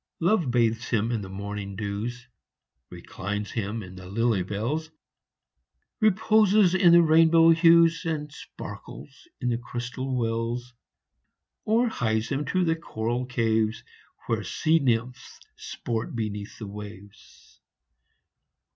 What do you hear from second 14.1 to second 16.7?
Where sea nymphs sport beneath the